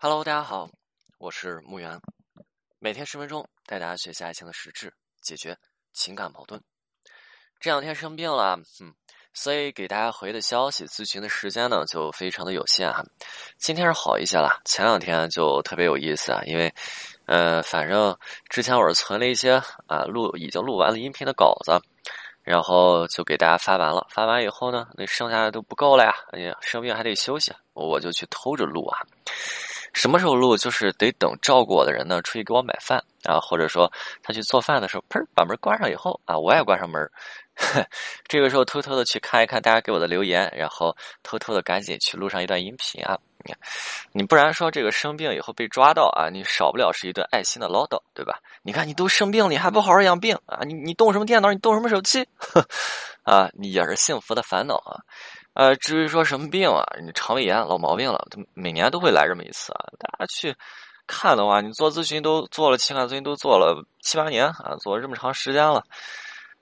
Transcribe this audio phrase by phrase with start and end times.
[0.00, 0.70] Hello，大家好，
[1.18, 2.00] 我是木源，
[2.78, 5.56] 每天十分钟带大家学习爱情的实质，解决
[5.92, 6.62] 情感矛盾。
[7.58, 8.94] 这两天生病了，嗯，
[9.34, 13.04] 所以给大家回的消息、咨询的时间呢就非常的有限哈。
[13.56, 16.72] 今天是好一些了，前两天就特别有意思啊，因为，
[17.26, 18.16] 呃，反正
[18.48, 21.76] 之前我是存了一些啊录已经录完了音频的稿子，
[22.44, 24.06] 然后就给大家发完了。
[24.10, 29.00] 发完以后呢，那剩下的都不够了呀，哎呀，生病还得休息，我就去偷着录啊。
[29.92, 30.56] 什么时候录？
[30.56, 33.90] 就是得等照顾我的人呢出去给我买饭啊，或者说
[34.22, 37.10] 他去做饭的时候，砰，把门关上以后啊，我也关上门。
[38.28, 43.18] 这个时候偷偷的去看一看大家给我的留言，然后偷偷的赶紧去录上一段音频啊。
[44.12, 48.38] 你不然说这个生病以后被抓到啊，你少不了是一顿爱心的唠叨，对吧？
[48.62, 50.60] 你看你都生病，你还不好好养病啊？
[50.64, 51.50] 你你动什么电脑？
[51.52, 52.24] 你动什么手机？
[53.24, 55.00] 啊，你也是幸福的烦恼啊。
[55.58, 59.90] 呃，至于说什么病啊，你肠胃炎老毛病了，每年都会来这么一次啊。
[59.98, 60.54] 大家去
[61.04, 65.82] 看的话，你做咨询都做了，情感咨询都做了七八年啊，做了这么长时间了，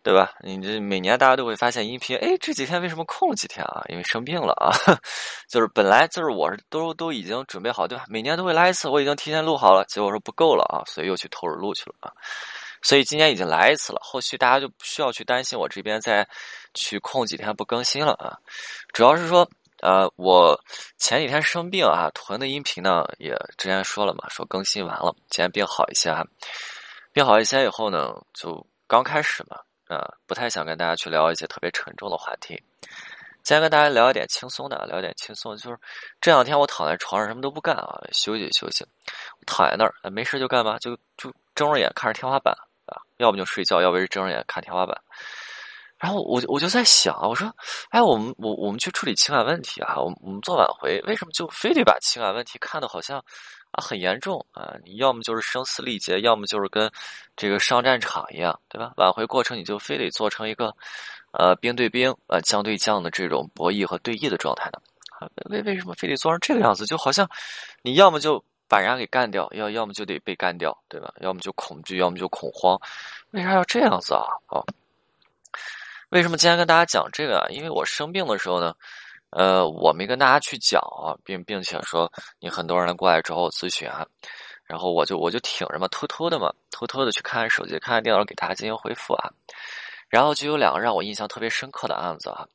[0.03, 0.33] 对吧？
[0.41, 3.84] 你这每年大家都会发现音频，哎，这几天为什么空了几天啊？
[3.91, 4.72] 因为生病了啊，
[5.47, 8.06] 就是本来就是我是都都已经准备好，对吧？
[8.08, 12.08] 每年都会来一次，我已经提前录好了，结果说不够了啊，所以又去偷着录去了啊。
[12.87, 16.25] 所以今年已经来一次了，后续大家就不需要去担心我这边再
[16.73, 18.39] 去空几天不更新了啊。
[18.93, 19.45] 主要是说，
[19.81, 20.56] 呃，我
[20.97, 26.25] 前几天生病啊，囤的音频呢也之前说了嘛，说更新完了，今天病好一些啊。
[27.12, 29.56] 病好一些以后呢，就刚开始嘛，
[29.89, 32.55] 啊，不太想跟大家去聊一些特别沉重的话题。
[33.43, 35.77] 今天跟大家聊一点轻松的，聊点轻松，就是
[36.21, 38.87] 这两天我躺在床上什么都不干啊，休息休息，
[39.45, 42.56] 躺在那儿没事就干嘛，就就睁着眼看着天花板。
[42.87, 44.97] 啊，要不就睡觉，要不是睁着眼看天花板。
[45.98, 47.51] 然后我我就在想，我说，
[47.89, 53.19] 哎，我们我我们去处理情感问题啊，我们我们做挽回，为什么就非得把情感问题看得好像
[53.70, 54.75] 啊很严重啊？
[54.84, 56.91] 你要么就是声嘶力竭，要么就是跟
[57.34, 58.93] 这个上战场一样，对吧？
[58.98, 60.71] 挽回过程你就非得做成一个
[61.33, 64.78] 呃兵对兵呃将对将的这种博弈和对弈的状态呢？
[65.19, 66.84] 啊，为为什么非得做成这个样子？
[66.84, 67.27] 就好像
[67.81, 68.44] 你要么就。
[68.69, 71.12] 把人家给干掉，要要么就得被干掉，对吧？
[71.21, 72.81] 要么就恐惧，要么就恐慌。
[73.31, 74.27] 为啥要这样子啊？
[74.47, 74.62] 啊？
[76.10, 77.47] 为什么今天跟大家讲这个啊？
[77.50, 78.75] 因为我生病的时候呢，
[79.31, 84.06] 呃，我没跟大家去讲啊，并并且说你很多人过来找我咨询啊，
[84.65, 89.31] 然后我就我就挺着嘛，偷偷的嘛，偷偷的去看看手机，看看电脑，给大家进行回复啊。
[90.09, 92.47] 然后就有两个让我印象特别深刻的案子啊，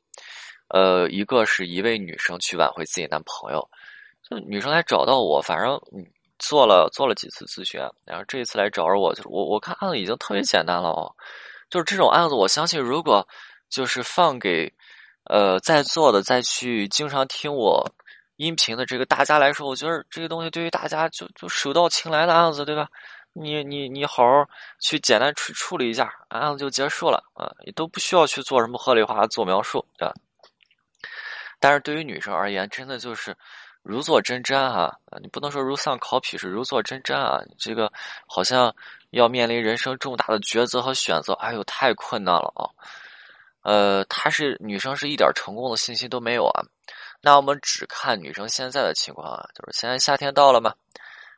[0.68, 3.68] 呃，一个是一位女生去挽回自己男朋友。
[4.40, 5.80] 女生来找到我，反正
[6.38, 11.14] 做了做了几次咨询，然后这一次来找着我，就是我我看案子已经特别简单了哦，
[11.70, 13.26] 就是这种案子，我相信如果
[13.70, 14.72] 就是放给
[15.24, 17.88] 呃在座的再去经常听我
[18.36, 22.88] 音频的这个大家来说，我觉得这个东西对于大家就就手到擒来的案子，对吧？
[23.34, 24.44] 你你你好好
[24.80, 30.14] 去简单处处理一下，案子就结束了啊，你都不需要去做什么合理化做描述，对吧？
[31.60, 33.36] 但是对于女生而言，真的就是。
[33.82, 37.42] 如坐针毡哈，你不能说如丧考妣，是如坐针毡啊！
[37.58, 37.92] 这个
[38.26, 38.74] 好像
[39.10, 42.62] 要面临人生重大的抉择和选择，哎呦，太困难了啊！
[43.62, 46.62] 呃，她是女生，是一点成功的信心都没有啊。
[47.20, 50.74] 那我们只看女生现在的情况啊，就是现在夏天到了嘛，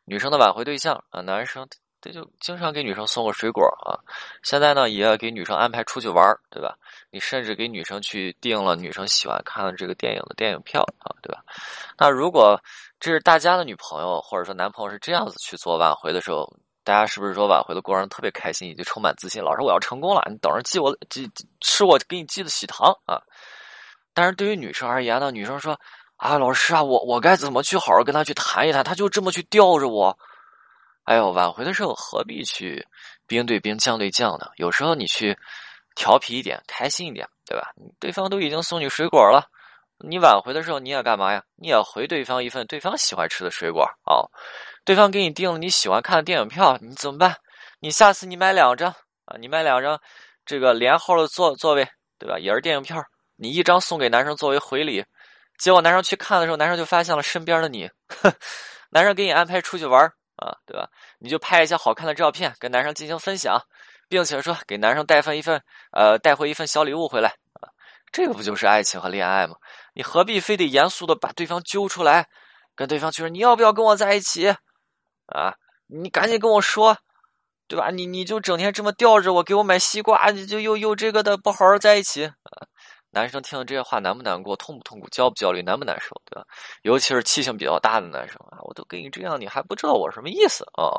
[0.05, 1.67] 女生的挽回对象啊，男生
[2.05, 3.97] 这就经常给女生送个水果啊。
[4.43, 6.77] 现在呢，也要给女生安排出去玩对吧？
[7.11, 11.43] 你甚至给女生去订了女生喜欢看的这个电影的电影票啊，对吧？
[11.97, 12.61] 那如果
[13.01, 16.47] 这是大家的女朋友或者说男朋友是这样子去做挽回的时候，
[16.83, 19.43] 大家是不是说挽回的过程特别开心，以及充满自信？
[19.43, 21.27] 老师，我要成功了，你等着寄我寄
[21.63, 23.23] 吃我给你寄的喜糖啊！
[24.13, 25.81] 但是对于女生而言呢，女生说
[26.17, 28.85] 啊，老师啊，我我该怎么去好好跟他去谈一谈？
[28.85, 30.17] 他就这么去吊着我，
[31.05, 32.87] 哎呦，挽回的时候何必去
[33.27, 34.47] 兵对兵将对将呢？
[34.57, 35.37] 有时候你去
[35.95, 37.69] 调皮一点，开心一点，对吧？
[38.01, 39.49] 对方都已经送你水果了。
[39.99, 41.43] 你挽回的时候，你也干嘛呀？
[41.57, 44.27] 你也回对方一份对方喜欢吃的水果啊。
[44.85, 47.37] 对方给你订了你喜欢看的电影票，你怎么办？
[47.81, 48.91] 你下次你买两张
[49.27, 50.01] 啊，你买两张
[50.45, 51.87] 这个连号的座座位，
[52.19, 52.39] 对吧？
[52.39, 53.03] 也是电影票，
[53.37, 55.05] 你一张送给男生作为回礼。
[55.59, 57.89] 结果男生去看的时候，男生就发现了身边的你，
[58.91, 60.89] 男生给你安排出去玩啊，对吧？
[61.19, 63.61] 你就拍一些好看的照片跟男生进行分享，
[64.09, 67.71] 并且说给男生带份一份呃带回一份小礼物回来啊。
[68.13, 69.57] 这个不就是爱情和恋爱吗？
[69.95, 72.29] 你何必非得严肃的把对方揪出来，
[72.75, 74.49] 跟对方去说你要不要跟我在一起？
[75.27, 75.55] 啊，
[75.87, 76.99] 你赶紧跟我说，
[77.67, 77.91] 对吧？
[77.91, 82.35] 你你就整天这么吊着我，给我买西瓜，你就又又这个的，不好好在一起啊？
[83.15, 86.45] 男生听了这些话难不难过、痛不痛苦、焦不焦虑、难不难受，对吧？
[86.83, 90.91] 尤其是气性比较大的男生啊，我都跟你这样，你还不知道我什么意思啊？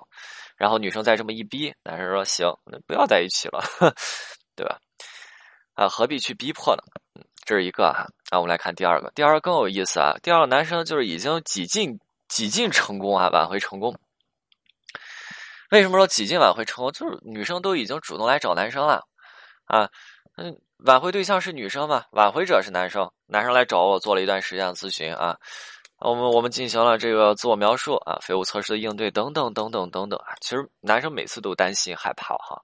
[0.55, 3.61] 然后女生再这么一逼，男生说行，那不要在一起了，
[4.55, 4.79] 对吧？
[5.73, 6.81] 啊，何必去逼迫呢？
[7.15, 8.07] 嗯，这是一个哈。
[8.31, 10.15] 那，我们来看第二个，第二个更有意思啊。
[10.23, 13.93] 第二个男生就是已经几近几近成功啊，挽回成功。
[15.71, 16.91] 为什么说几近挽回成功？
[16.93, 19.01] 就是女生都已经主动来找男生了
[19.65, 19.89] 啊。
[20.37, 22.03] 嗯，挽回对象是女生嘛？
[22.11, 25.37] 挽回者是男生，男生来找我做了一段时间的咨询啊。
[25.99, 30.35] 我们我们进行了这个自我描述啊，废物测试的应对等等等等等等啊。
[30.41, 32.61] 其实男生每次都担心害怕哈。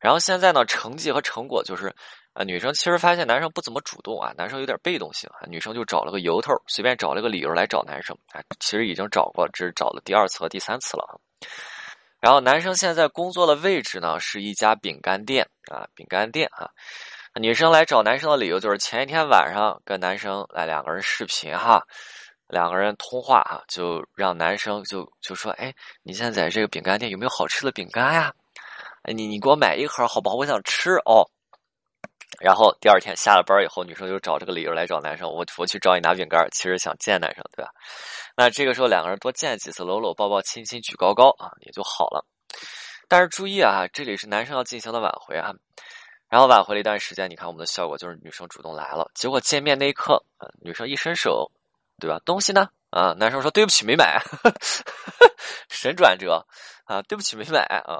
[0.00, 1.94] 然后现在呢，成绩和成果就是
[2.34, 8.42] 啊，女生其实发现男生不怎么主动啊，男生有点被动性啊，女生就找了个由头，随便找了个理由来找男生啊。
[8.58, 11.20] 其实已经找过，这是找了第二次和第三次了。
[12.20, 16.68] 然后男生现在工作的位置呢是一家饼干店啊，饼干店啊。
[17.38, 21.82] 女生来找男生的理由就是前一天晚上跟男生来两个人视频哈，
[22.48, 25.70] 两个人通话哈，就让男生就就说：“哎，
[26.02, 28.32] 你现在在这个饼干店有没有好吃的饼干呀？
[29.02, 30.36] 哎，你你给我买一盒好不好？
[30.36, 31.28] 我想吃哦。”
[32.40, 37.70] 然后第二天下了班以后，女生就找这个理由来找男生：“我我去找你拿饼干，其实想见男生，对吧？”
[38.34, 42.24] 那这个时候两个人多见几次，搂搂抱抱亲亲举高高啊，也就好了。
[43.08, 45.52] 但是注意啊，这里是男生要进行的挽回啊。
[46.36, 49.10] 然后挽回了一段时间，你看我们的效果就是女生主动来了。
[49.14, 51.50] 结果见面那一刻啊，女生一伸手，
[51.98, 52.20] 对吧？
[52.26, 52.68] 东西呢？
[52.90, 54.22] 啊，男生说对不起没买。
[55.70, 56.46] 神转折
[56.84, 57.98] 啊，对不起没买啊，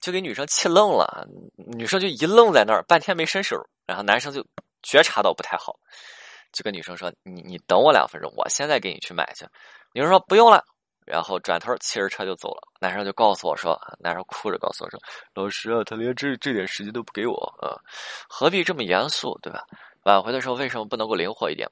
[0.00, 1.28] 就给女生气愣了。
[1.76, 3.62] 女生就一愣在那儿，半天没伸手。
[3.84, 4.42] 然后男生就
[4.82, 5.78] 觉察到不太好。
[6.52, 9.44] 就跟女生说：“你你等我两分钟，我现在给你去买去。”
[9.92, 10.64] 女生说：“不用了。”
[11.10, 12.68] 然后转头骑着车就走了。
[12.80, 15.00] 男生就告诉我说：“男生哭着告诉我说，
[15.34, 17.74] 老师啊，他连这这点时间都不给我啊，
[18.28, 19.64] 何必这么严肃，对吧？
[20.04, 21.68] 挽回的时候为什么不能够灵活一点？”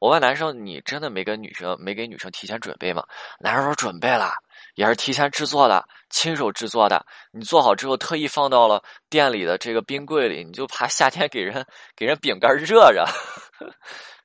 [0.00, 3.04] 我问男生：“你真的没跟女生没给女生提前准备吗？”
[3.38, 4.32] 男生说：“准备了，
[4.74, 7.04] 也是提前制作的，亲手制作的。
[7.32, 11.64] 你做好之后，特意放到了店里的这个冰柜里，你就怕夏天给人
[11.96, 13.04] 给人饼干热着。”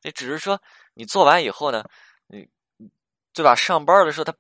[0.04, 0.60] 你只是说，
[0.94, 1.84] 你做完以后呢，
[2.28, 2.48] 你
[3.34, 3.56] 对吧？
[3.56, 4.34] 上班的时候他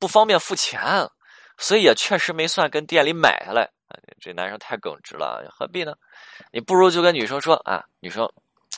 [0.00, 0.80] 不方便付钱，
[1.58, 3.70] 所以也确实没算跟店里买下来。
[4.20, 5.94] 这男生太耿直了，何必呢？
[6.52, 8.28] 你不如就跟女生说啊，女生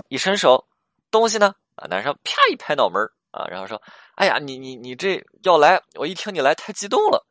[0.08, 0.66] 一伸手，
[1.10, 1.54] 东西呢？
[1.76, 3.80] 啊，男生啪一拍脑门啊，然后说
[4.16, 7.24] ：“哎呀，你你你这要来，我一听你来太激动了。”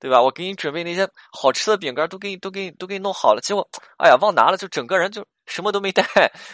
[0.00, 0.20] 对吧？
[0.20, 3.40] 我给你准备那些好吃的饼干，都给你都给你都给你弄好了。
[3.40, 3.68] 结果，
[3.98, 6.02] 哎呀，忘拿了，就整个人就什么都没带，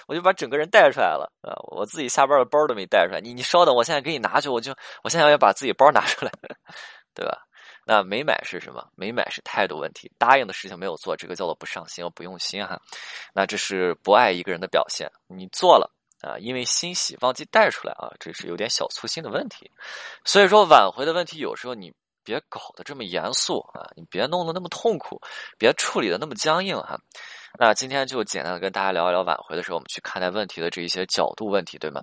[0.09, 1.55] 我就把整个人带出来了啊！
[1.69, 3.21] 我自己下班的包都没带出来。
[3.21, 4.75] 你你稍等，我现在给你拿去，我就
[5.05, 6.33] 我现在要把自己包拿出来，
[7.15, 7.39] 对吧？
[7.87, 8.85] 那没买是什么？
[8.97, 12.77] 没买是态度问题，答应的事情没有做，这个叫做不上心不用心哈。
[13.33, 15.09] 那这是不爱一个人的表现。
[15.29, 15.89] 你做了
[16.21, 19.71] 啊，因为欣喜忘记带出来啊，这是有点小粗心的问题。
[20.25, 21.95] 所以说挽回的问题，有时候你。
[22.29, 23.89] 别搞得这么严肃啊！
[23.97, 25.19] 你别弄得那么痛苦，
[25.57, 27.01] 别处理的那么僵硬哈。
[27.59, 32.03] 那今天就简单的跟大家聊一聊挽回的时候，我们去看待问题的这一些角度问题，对吗？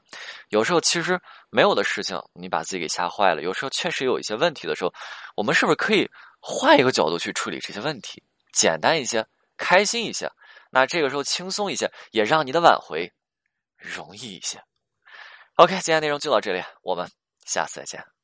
[0.50, 1.20] 有时候其实
[1.52, 3.44] 没有的事情，你把自己给吓坏了。
[3.44, 4.92] 有时候确实有一些问题的时候，
[5.36, 8.24] 我们是不是可以换一个角度去处理这些问题？
[8.52, 9.24] 简单一些，
[9.58, 10.28] 开心一些。
[10.72, 13.14] 那这个时候轻松一些，也让你的挽回
[13.78, 14.60] 容易一些。
[15.58, 17.08] OK，今天内容就到这里，我们
[17.46, 18.15] 下次再见。